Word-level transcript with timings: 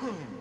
큰 0.00 0.37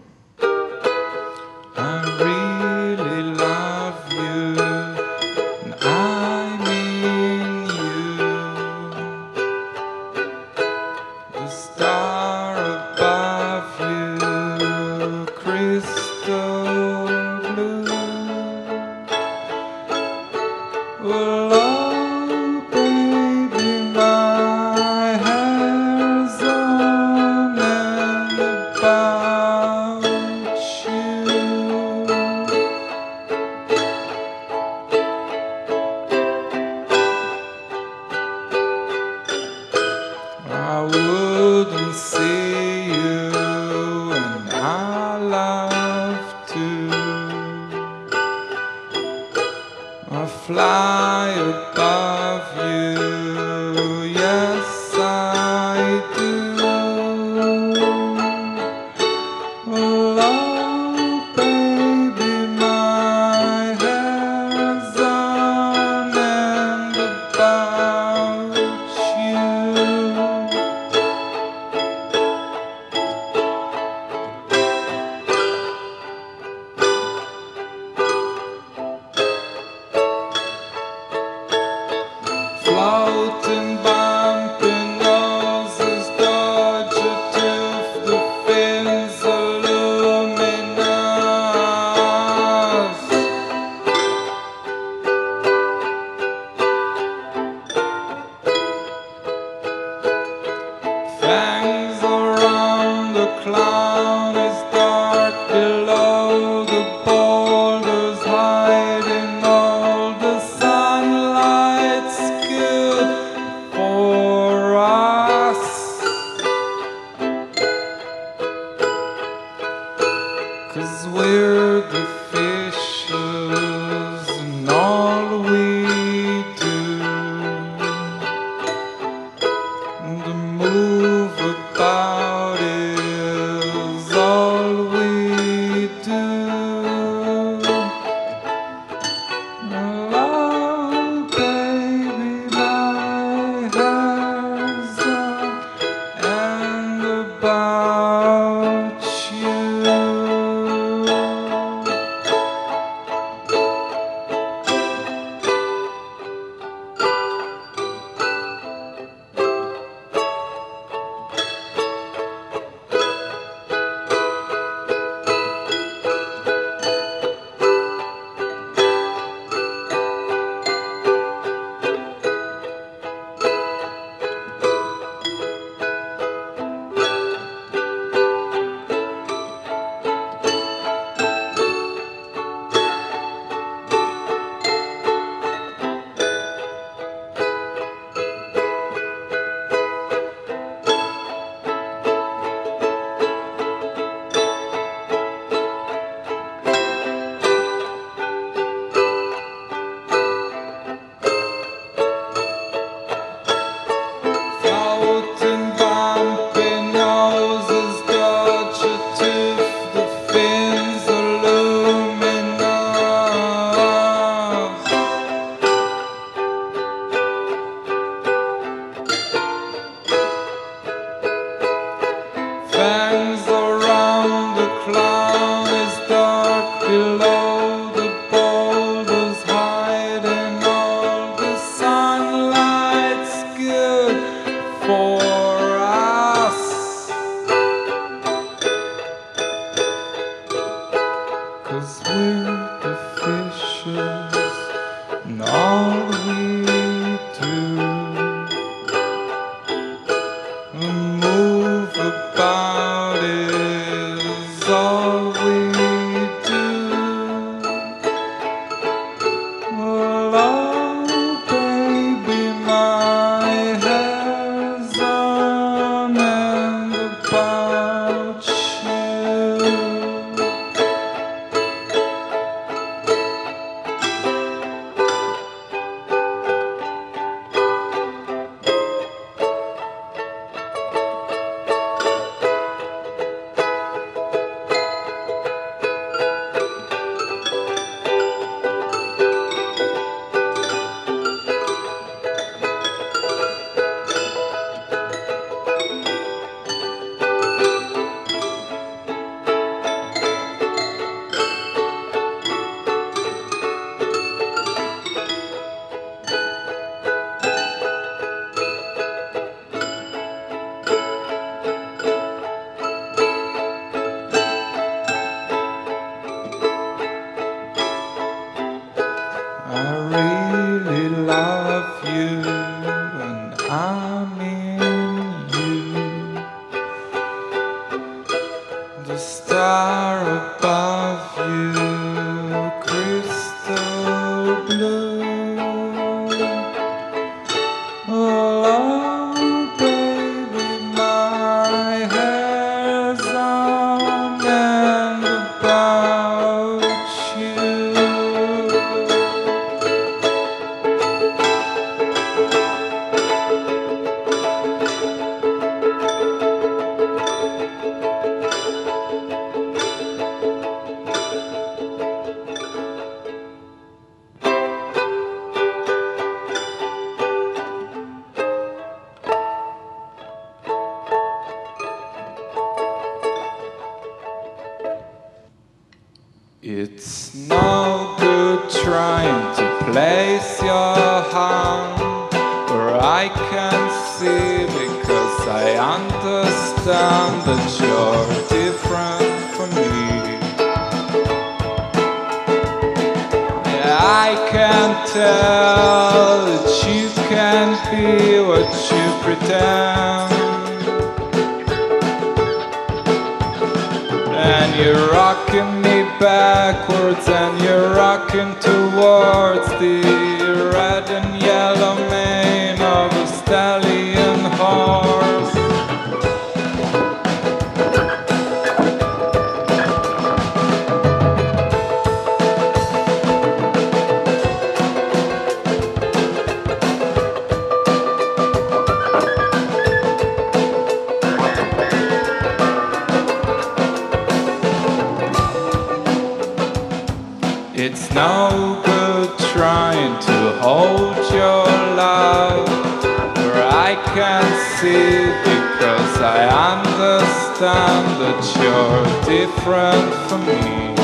understand 446.78 448.06
that 448.22 448.42
you're 448.60 449.06
different 449.26 450.14
from 450.28 450.42
me. 450.46 450.96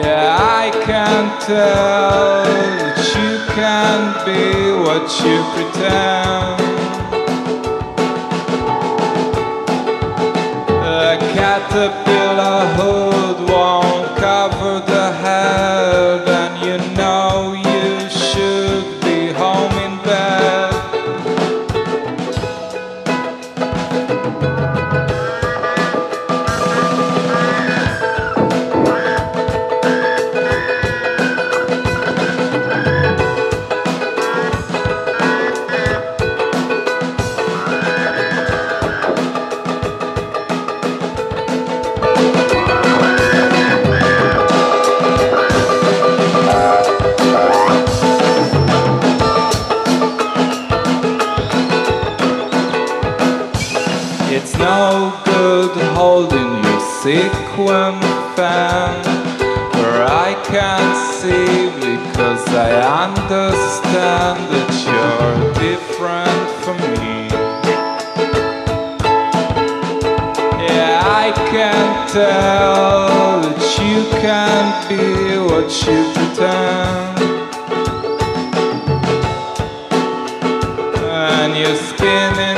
Yeah, 0.00 0.38
I 0.40 0.70
can 0.84 1.24
tell 1.40 2.44
that 2.44 2.98
you 3.16 3.30
can't 3.54 4.16
be 4.26 4.42
what 4.84 5.06
you 5.24 5.36
pretend. 5.54 6.67
what 75.58 75.86
you 75.86 75.98
pretend. 76.14 77.18
And 81.10 81.56
your 81.56 81.74
skin 81.74 82.57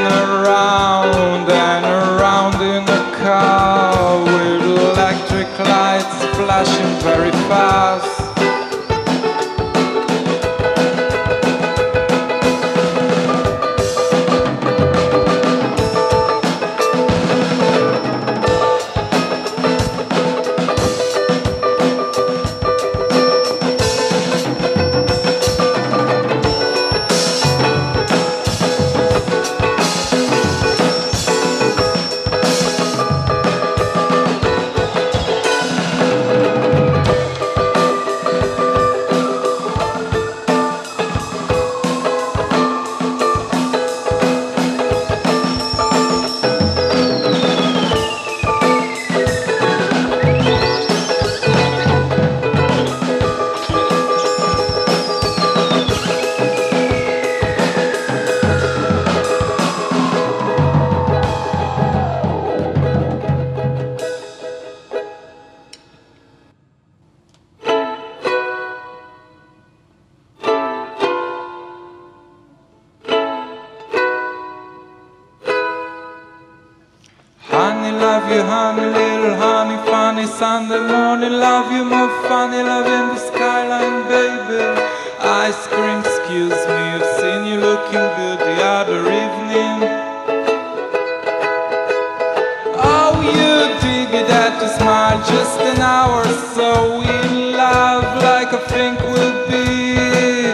just 95.27 95.61
an 95.61 95.81
hour, 95.81 96.25
so 96.55 96.99
we 96.99 97.53
love 97.53 98.05
like 98.23 98.53
I 98.53 98.61
think 98.69 99.01
we'll 99.01 99.49
be. 99.49 100.47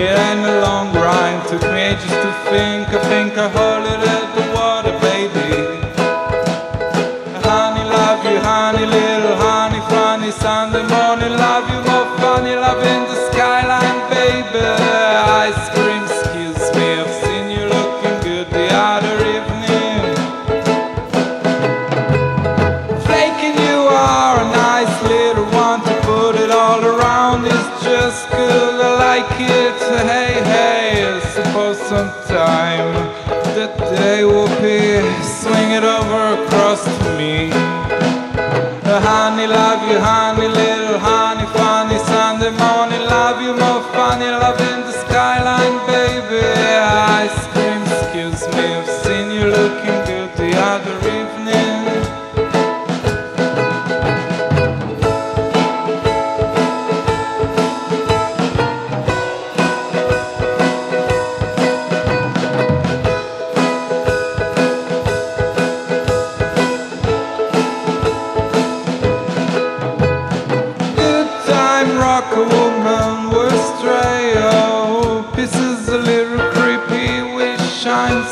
It 0.00 0.18
ain't 0.26 0.46
a 0.46 0.60
long 0.62 0.92
grind, 0.92 1.46
took 1.48 1.62
me 1.72 1.80
ages 1.92 2.10
to 2.10 2.32
think. 2.50 2.88
I 2.88 3.00
think 3.08 3.36
I 3.36 3.48
hope. 3.48 3.73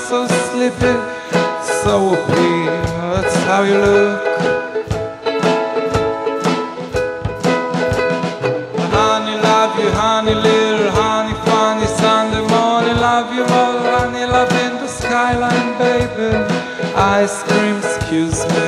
so 0.09 0.27
sleepy, 0.27 0.95
so 1.83 2.15
appealing. 2.15 2.85
That's 3.13 3.37
how 3.49 3.63
you 3.63 3.79
look. 3.79 4.21
Honey, 8.95 9.37
love 9.51 9.79
you, 9.79 9.91
honey, 9.91 10.35
little 10.35 10.91
honey, 10.91 11.35
funny 11.47 11.87
Sunday 11.87 12.45
morning. 12.55 12.97
Love 13.09 13.33
you 13.35 13.45
all 13.45 13.79
honey, 13.95 14.25
love 14.27 14.53
in 14.65 14.73
the 14.83 14.89
skyline, 14.89 15.71
baby. 15.79 16.31
Ice 16.95 17.43
cream, 17.45 17.77
excuse 17.77 18.45
me. 18.47 18.62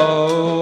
Oh. 0.00 0.57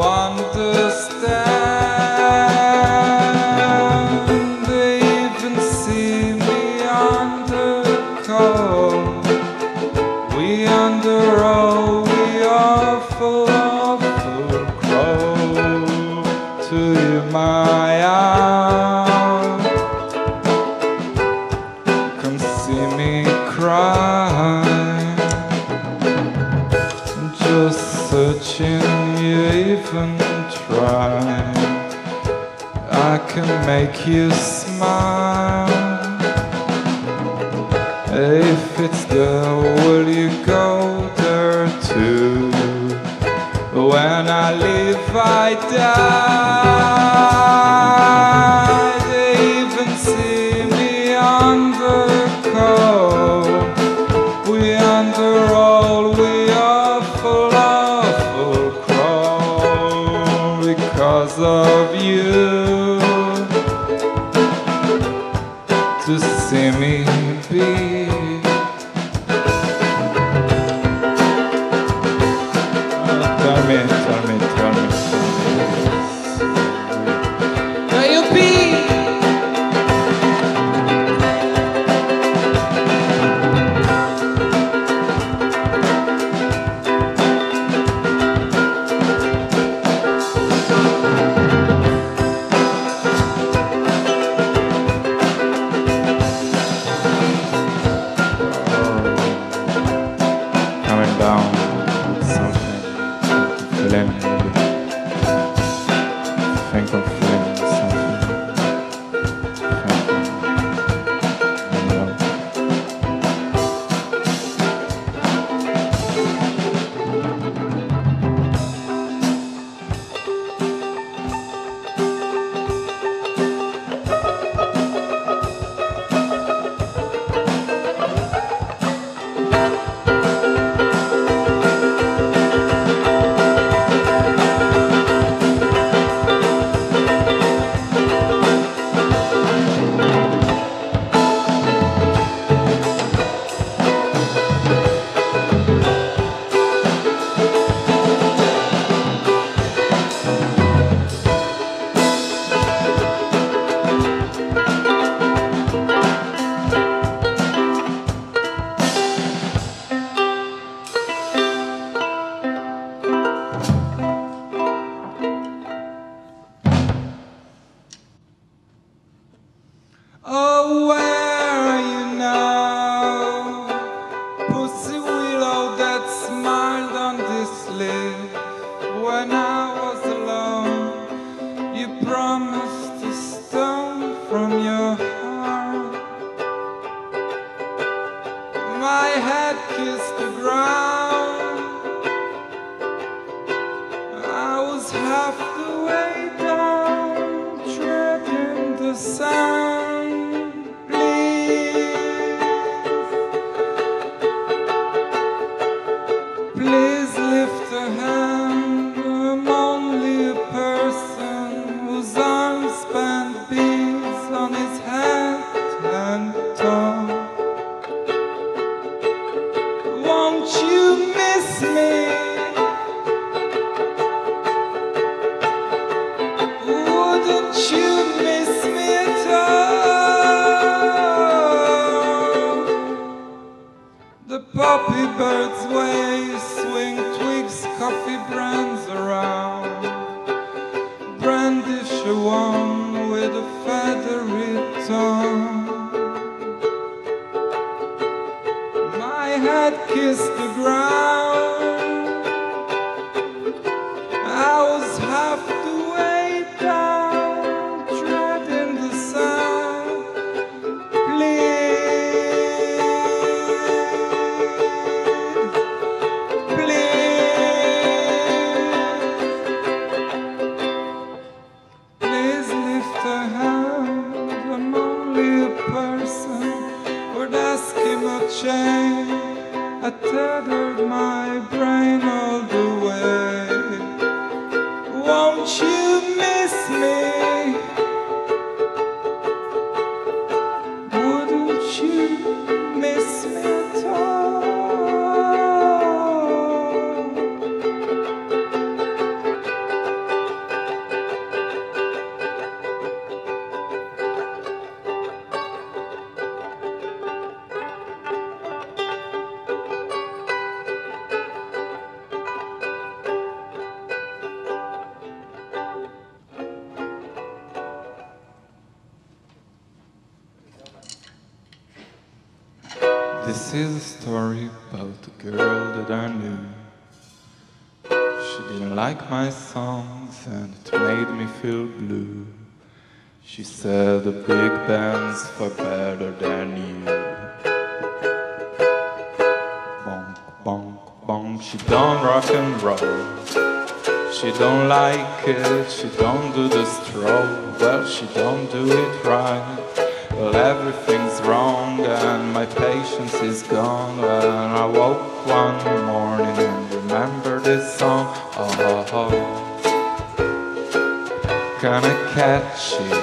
Gonna 361.61 361.95
catch 362.15 362.73
you. 362.73 362.97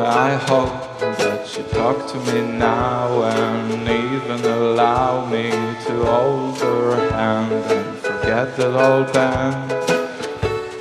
I 0.00 0.34
hope 0.48 0.98
that 0.98 1.56
you 1.56 1.64
talk 1.64 2.06
to 2.08 2.18
me 2.18 2.40
now 2.56 3.22
and 3.24 3.88
even 3.88 4.44
allow 4.44 5.26
me 5.26 5.50
to 5.86 6.04
hold 6.04 6.58
your 6.58 6.96
hand 7.12 7.52
and 7.52 7.98
forget 7.98 8.56
that 8.56 8.74
old 8.74 9.12
band. 9.12 9.72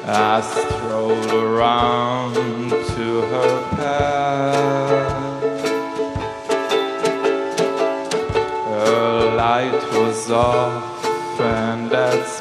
I 0.06 0.42
stroll 0.42 1.32
around 1.36 2.36
to 2.70 3.22
her 3.22 3.62
path. 3.76 5.44
Her 8.66 9.36
light 9.36 9.84
was 9.94 10.32
off 10.32 10.89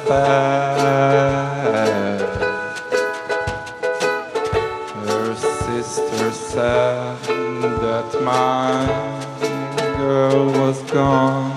her 0.08 0.94
sister 5.36 6.30
said 6.32 7.18
that 7.82 8.22
my 8.22 8.86
girl 9.98 10.46
was 10.46 10.80
gone. 10.90 11.52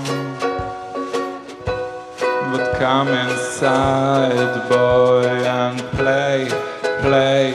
But 2.51 2.73
come 2.77 3.07
inside, 3.07 4.67
boy, 4.67 5.27
and 5.45 5.79
play, 5.91 6.49
play, 6.99 7.53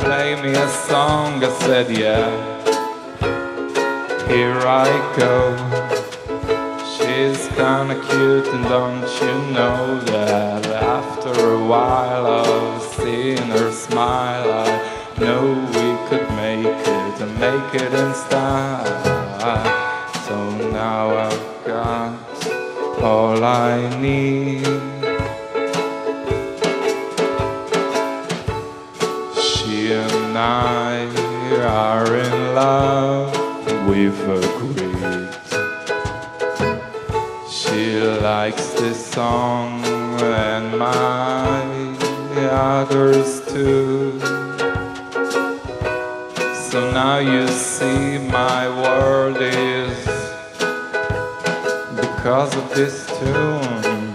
play 0.00 0.34
me 0.42 0.50
a 0.50 0.68
song. 0.68 1.42
I 1.42 1.48
said, 1.60 1.90
yeah, 1.90 2.28
here 4.28 4.60
I 4.60 4.90
go 5.16 5.53
cute 8.08 8.46
and 8.48 8.64
don't 8.64 9.08
you 9.22 9.52
know 9.52 10.00
that 10.00 10.66
After 10.66 11.32
a 11.52 11.66
while 11.66 12.26
of 12.26 12.82
seeing 12.82 13.48
her 13.56 13.70
smile 13.72 14.50
I 14.50 14.94
know 15.18 15.42
we 15.76 16.08
could 16.08 16.28
make 16.36 16.66
it 16.66 17.20
and 17.20 17.38
make 17.38 17.74
it 17.74 17.92
in 17.92 18.14
style. 18.14 18.73
this 38.84 39.06
song 39.06 39.82
and 40.20 40.78
my 40.78 41.64
others 42.50 43.40
too. 43.46 44.20
So 46.68 46.78
now 46.92 47.16
you 47.16 47.48
see 47.48 48.18
my 48.18 48.62
world 48.82 49.38
is 49.40 49.96
because 51.96 52.54
of 52.60 52.66
this 52.74 53.06
tune. 53.18 54.06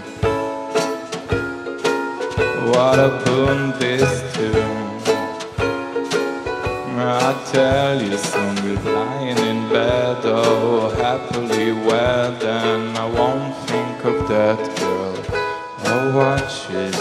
What 2.70 2.96
a 3.08 3.10
boon 3.24 3.72
this 3.80 4.12
tune. 4.34 5.00
I 7.02 7.32
tell 7.50 8.00
you, 8.00 8.16
soon 8.16 8.54
we'll 8.62 8.94
lying 8.94 9.38
in 9.50 9.68
bed, 9.68 10.20
oh 10.24 10.90
happily 11.02 11.72
wed, 11.72 12.44
and 12.44 12.96
I 12.96 13.29
that 14.40 14.78
girl. 14.78 15.16
I'll 15.84 16.16
watch 16.16 16.70
it. 16.70 16.99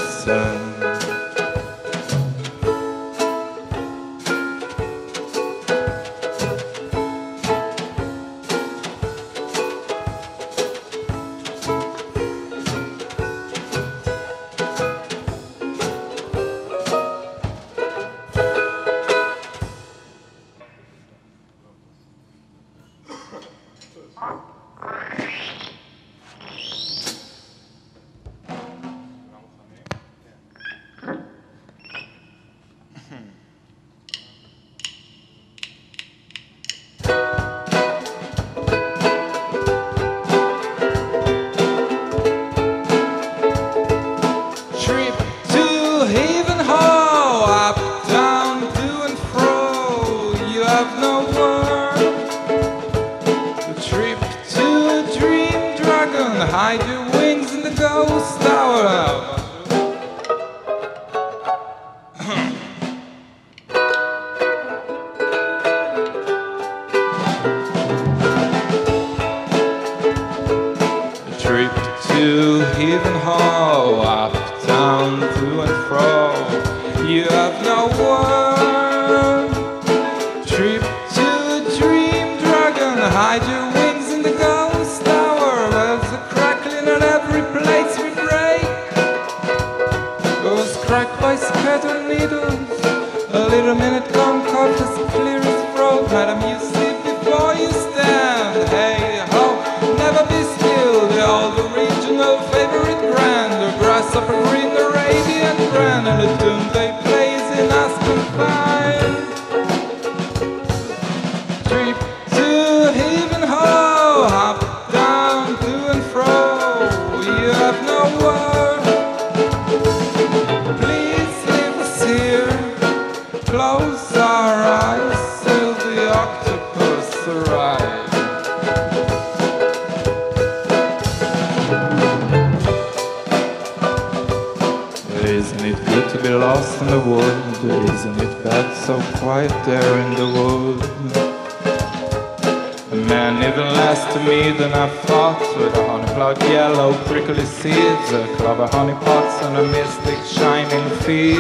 kids, 148.00 148.12
a 148.12 148.36
club 148.38 148.60
of 148.60 148.70
honeypots 148.72 149.44
and 149.46 149.58
a 149.58 149.64
mystic 149.72 150.24
shining 150.26 150.90
feet. 151.02 151.38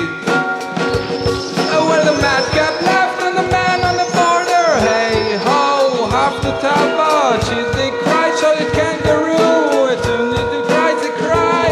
Oh, 1.72 1.86
well, 1.89 2.04
the 2.06 2.22
mad 2.22 2.43
got 2.56 2.82
left 2.84 3.22
and 3.24 3.38
the 3.38 3.52
man 3.52 3.84
on 3.84 3.95
the 3.98 4.10
border, 4.17 4.67
hey 4.88 5.38
ho, 5.43 6.08
half 6.10 6.41
the 6.41 6.52
tabard, 6.60 7.41
She's 7.43 7.69
the 7.78 7.91
cry, 8.04 8.36
so 8.39 8.54
you 8.54 8.69
kangaroo, 8.72 9.91
it 9.93 10.06
only 10.08 10.43
the 10.56 10.62
cry 10.67 10.91
to 11.04 11.12
cry. 11.24 11.69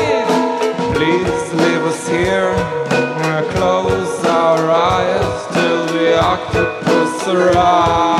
Please 0.95 1.53
leave 1.53 1.83
us 1.83 2.07
here, 2.07 2.53
close 3.55 4.25
our 4.25 4.69
eyes 4.69 5.53
till 5.53 5.85
the 5.87 6.19
octopus 6.19 7.27
arrives. 7.27 8.16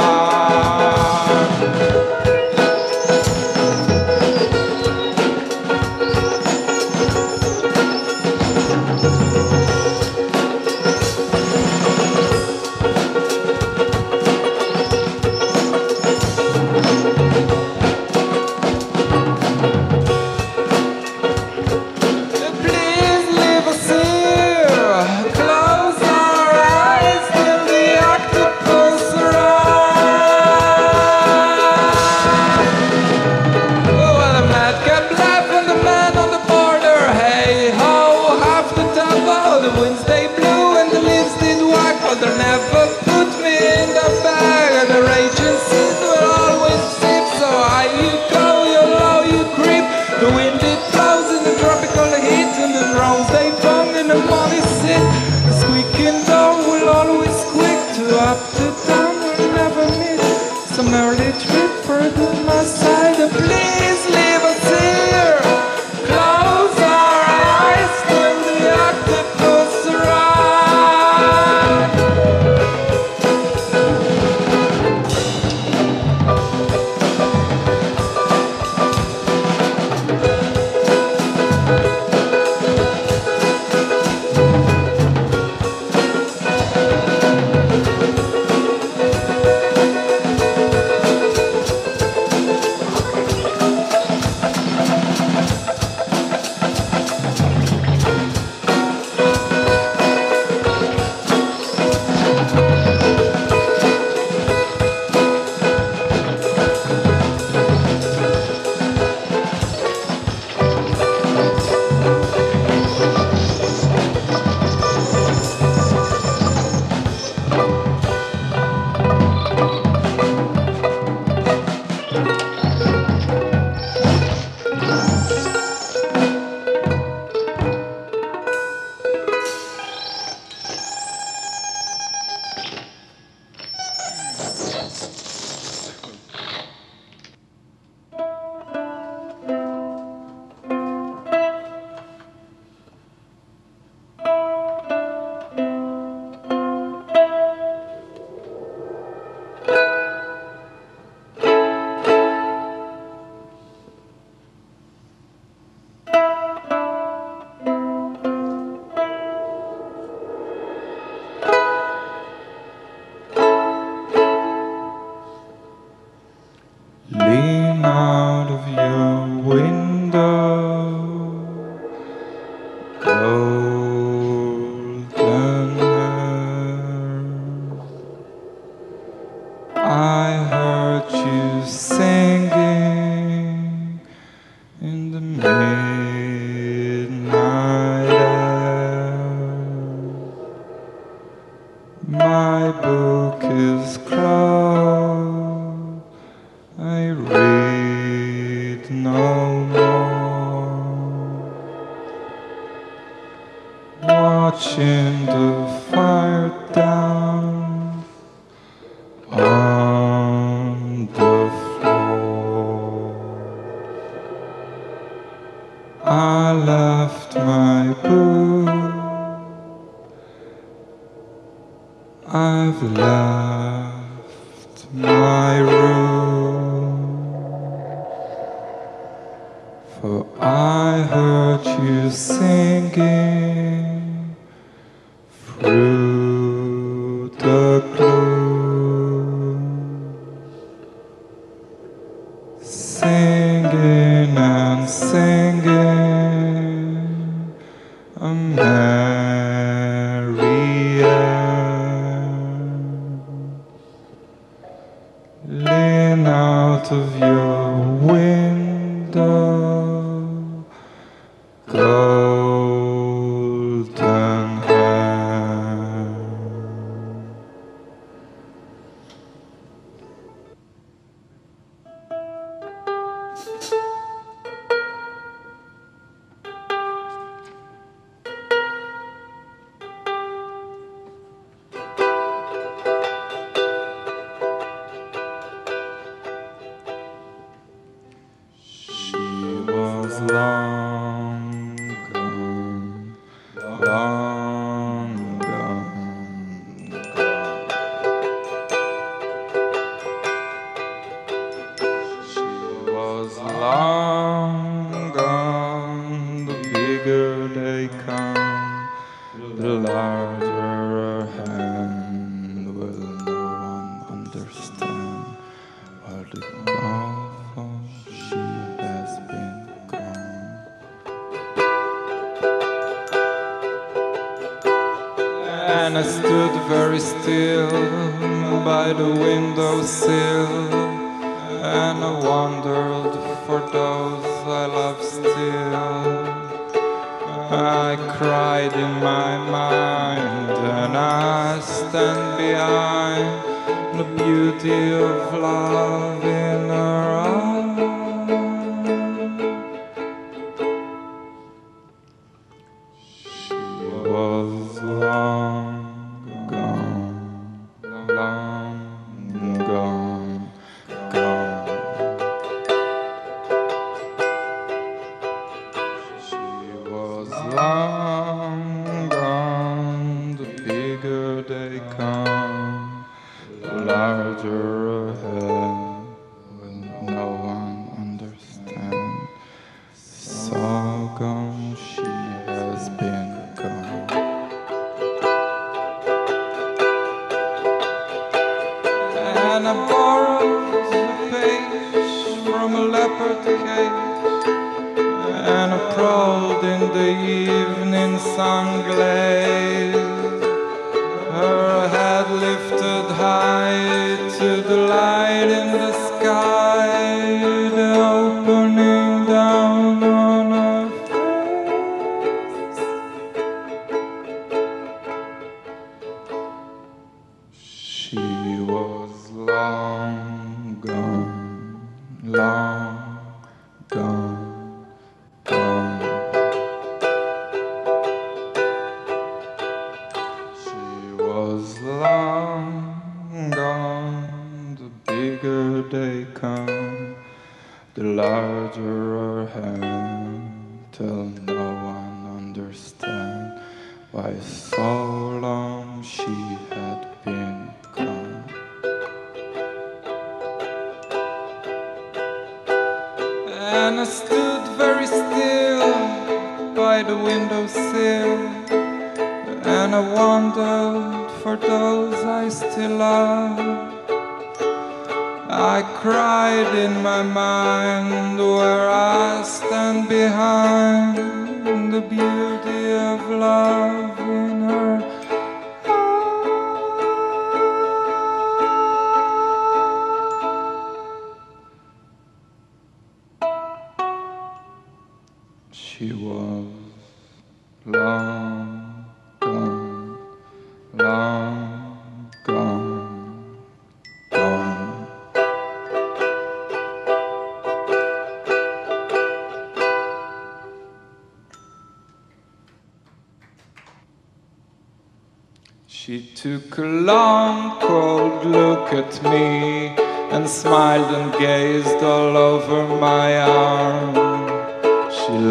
I 337.49 337.95
cried 338.17 338.73
in 338.73 338.93
my 339.01 339.37
mind 339.37 340.51
and 340.51 340.97
I 340.97 341.59
stand 341.59 342.37
behind 342.37 343.99
the 343.99 344.03
beauty 344.23 344.93
of 344.93 345.33
love. 345.33 346.36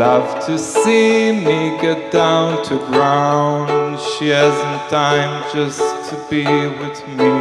She 0.06 0.12
loved 0.12 0.46
to 0.46 0.56
see 0.56 1.32
me 1.32 1.76
get 1.80 2.12
down 2.12 2.64
to 2.66 2.78
ground. 2.92 3.98
She 3.98 4.28
hasn't 4.28 4.88
time 4.88 5.42
just 5.52 5.80
to 6.10 6.16
be 6.30 6.44
with 6.44 6.98
me. 7.08 7.34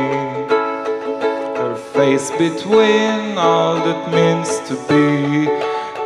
Her 1.61 1.75
face 1.93 2.31
between 2.31 3.37
all 3.37 3.75
that 3.75 4.11
means 4.11 4.49
to 4.69 4.73
be, 4.89 5.45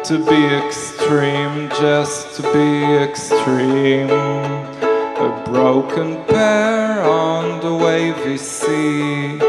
to 0.03 0.17
be 0.29 0.41
extreme, 0.57 1.69
just 1.79 2.35
to 2.35 2.41
be 2.51 2.83
extreme. 3.07 4.09
A 4.09 5.43
broken 5.45 6.21
pair 6.25 7.01
on 7.03 7.61
the 7.61 7.73
wavy 7.73 8.35
sea. 8.35 9.39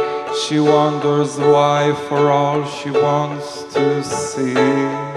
She 0.42 0.60
wonders 0.60 1.38
why 1.38 1.92
for 2.08 2.30
all 2.30 2.64
she 2.66 2.92
wants 2.92 3.64
to 3.74 4.04
see. 4.04 5.09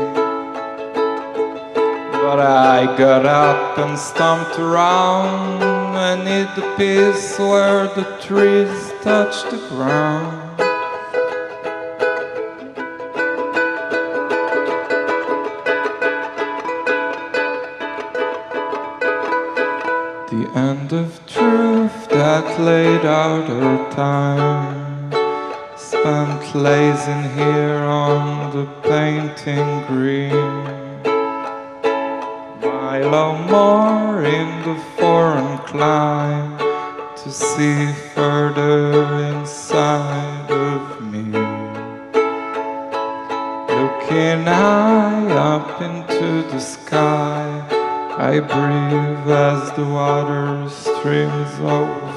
But 2.35 2.47
I 2.47 2.97
got 2.97 3.27
up 3.27 3.77
and 3.77 3.95
stomped 3.95 4.57
around 4.57 5.61
and 5.61 6.27
hit 6.27 6.49
the 6.55 6.67
piece 6.77 7.37
where 7.37 7.85
the 7.89 8.05
trees 8.25 8.91
touch 9.03 9.43
the 9.51 9.57
ground. 9.69 10.57
The 20.31 20.49
end 20.55 20.91
of 20.91 21.23
truth 21.27 22.09
that 22.09 22.59
laid 22.59 23.05
out 23.05 23.47
her 23.47 23.91
time 23.91 25.11
spent 25.77 26.55
lazing 26.55 27.35
here 27.37 27.83
on 27.83 28.57
the 28.57 28.65
painting 28.81 29.85
green. 29.85 30.82
Milo 33.03 33.33
more 33.49 34.23
in 34.23 34.61
the 34.61 34.81
foreign 34.97 35.57
clime 35.67 36.57
to 37.17 37.31
see 37.31 37.91
further 38.15 39.03
inside 39.25 40.49
of 40.49 41.01
me. 41.11 41.25
Looking 43.67 44.45
high 44.45 45.27
up 45.31 45.81
into 45.81 46.47
the 46.49 46.59
sky, 46.59 47.67
I 48.17 48.39
breathe 48.39 49.29
as 49.29 49.69
the 49.73 49.85
water 49.85 50.69
streams 50.69 51.59
over 51.59 52.12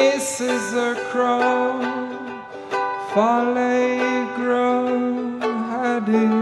misses 0.00 0.72
her 0.72 0.94
crow, 1.10 1.78
Fallegro 3.12 4.78
had 5.68 6.08
inside 6.08 6.39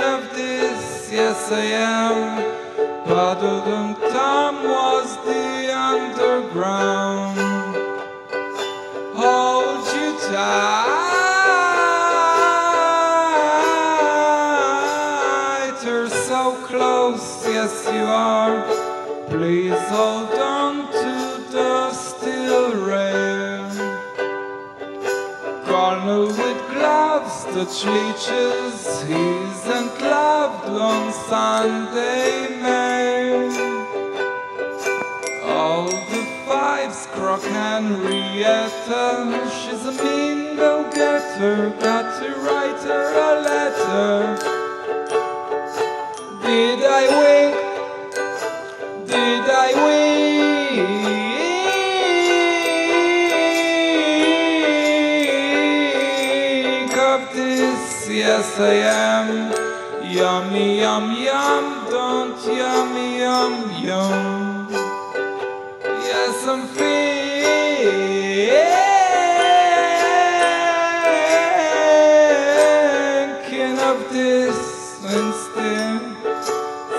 of 0.00 0.34
this. 0.34 1.12
Yes, 1.12 1.52
I 1.52 1.60
am. 1.62 2.42
Badudum 3.06 3.94
Tam 3.94 4.01
the 27.72 27.90
leeches, 27.90 29.02
he 29.04 29.14
isn't 29.14 30.00
loved 30.02 30.68
on 30.68 31.12
Sunday 31.12 32.60
mail. 32.60 33.50
All 35.44 35.86
the 35.86 36.22
fives, 36.46 37.06
Croc 37.12 37.42
Henrietta, 37.42 39.04
she's 39.62 39.86
a 39.86 40.04
mean 40.04 40.56
go-getter, 40.56 41.70
got 41.80 42.20
to 42.20 42.28
write 42.40 42.82
her 42.82 43.14
a 43.14 43.40
letter. 43.40 44.51
Am. 58.68 59.52
Yummy, 60.04 60.80
yum, 60.80 61.12
yum, 61.12 61.86
don't 61.90 62.44
yummy, 62.46 63.18
yum, 63.18 63.70
yum. 63.82 64.68
Yes, 65.82 66.46
I'm 66.46 66.66
thinking 66.66 66.98
of 73.78 74.12
this 74.12 74.58
instead. 75.04 76.02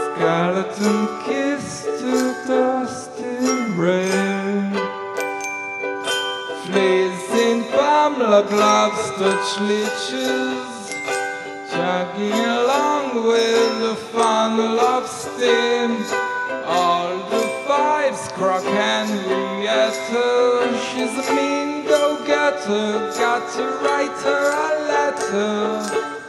Skeleton 0.05 1.07
kiss 1.25 1.83
to 1.99 2.13
dusty 2.47 3.37
rain. 3.77 4.71
Fleas 6.63 7.29
in 7.31 7.63
Pamela 7.71 8.41
gloves 8.49 9.05
touch 9.17 9.49
leeches. 9.61 10.52
Along 12.15 13.25
with 13.25 13.79
the 13.79 13.95
funnel 13.95 14.79
of 14.79 15.07
steam. 15.07 15.97
All 16.67 17.17
the 17.31 17.41
fives, 17.67 18.27
Croc 18.33 18.63
Henrietta. 18.63 20.27
She's 20.91 21.09
a 21.09 21.33
mean 21.33 21.87
go-getter. 21.87 23.11
Got 23.17 23.51
to 23.55 23.63
write 23.83 24.15
her 24.21 24.45
a 24.51 24.69
letter. 24.91 26.22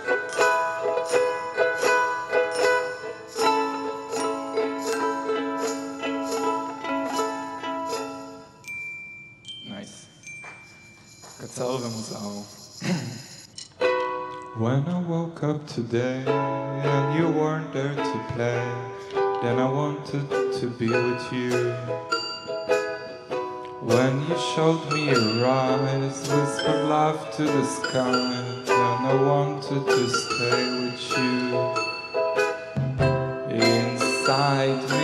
Woke 15.34 15.56
up 15.56 15.66
today 15.66 16.22
and 16.26 17.18
you 17.18 17.28
weren't 17.28 17.72
there 17.72 17.94
to 17.94 18.24
play, 18.34 18.62
then 19.42 19.58
I 19.58 19.68
wanted 19.68 20.28
to 20.60 20.66
be 20.78 20.88
with 20.88 21.32
you. 21.32 21.72
When 23.82 24.20
you 24.28 24.36
showed 24.54 24.88
me 24.92 25.10
your 25.10 25.46
eyes, 25.46 26.28
whispered 26.28 26.84
love 26.88 27.34
to 27.36 27.42
the 27.42 27.64
sky, 27.64 28.62
then 28.66 29.04
I 29.06 29.14
wanted 29.14 29.86
to 29.86 30.08
stay 30.08 30.62
with 30.80 31.00
you. 31.18 31.40
Inside 33.50 34.82
me, 34.90 35.03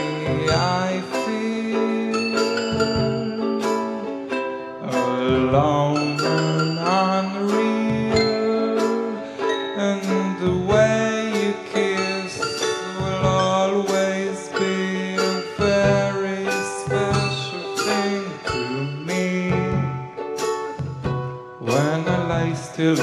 lay 22.81 22.97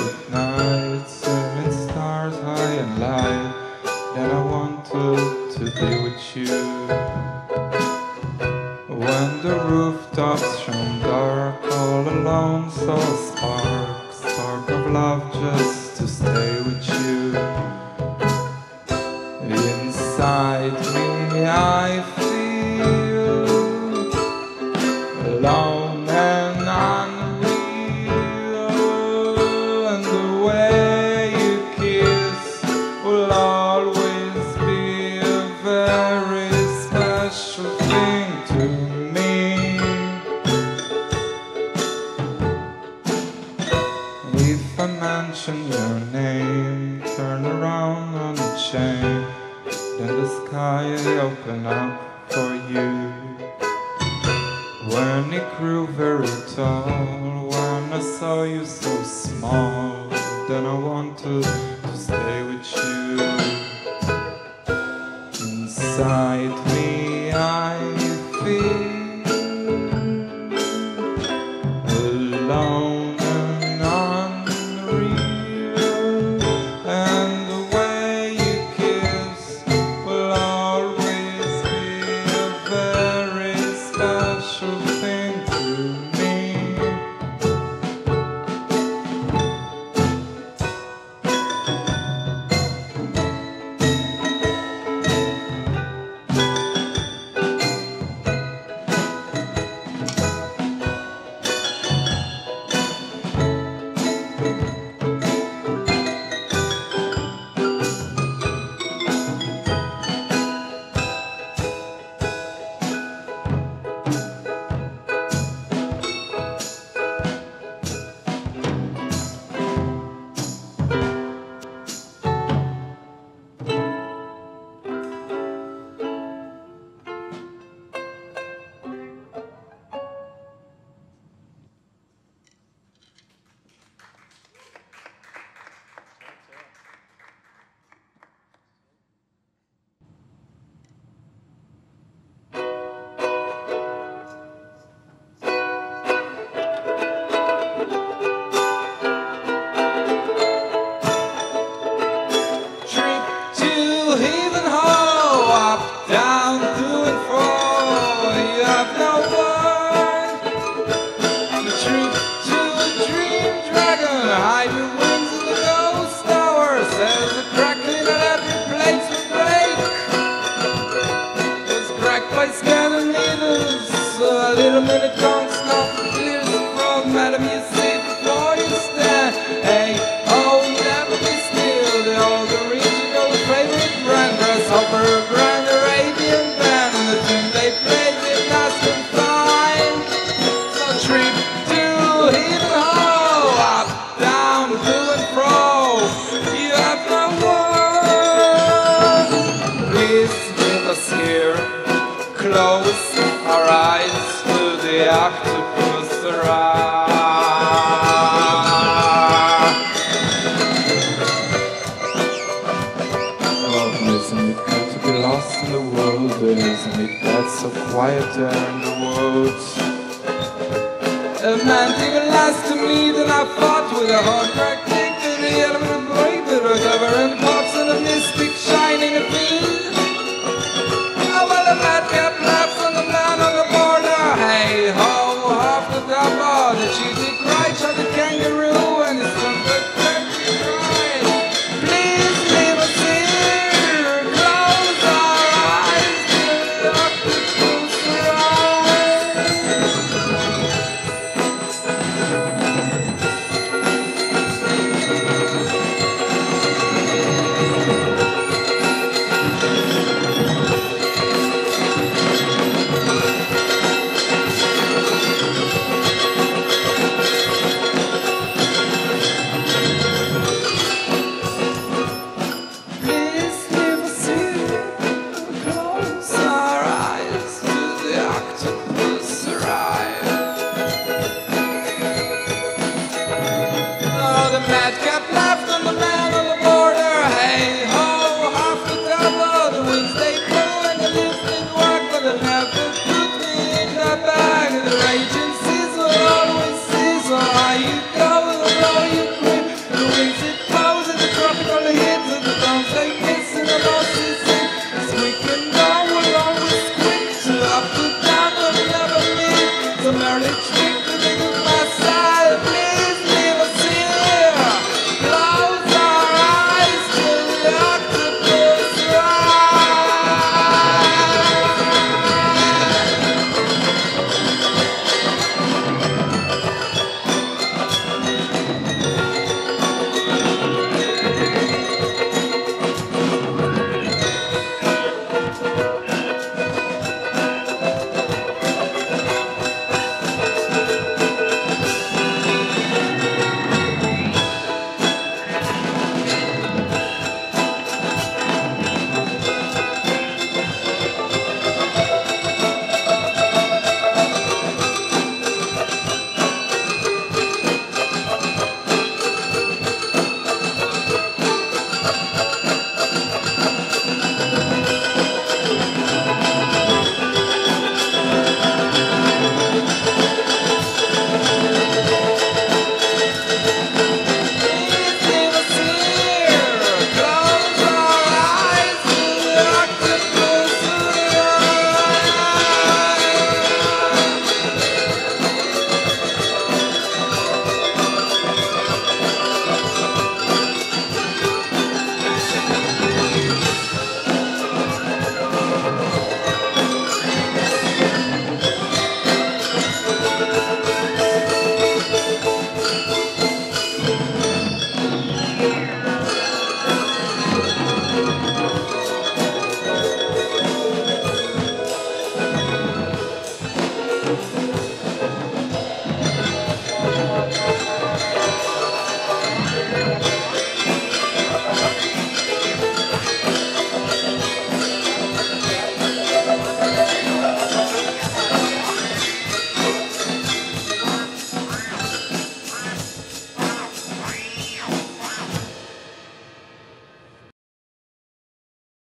and 174.97 175.13
it's. 175.13 175.36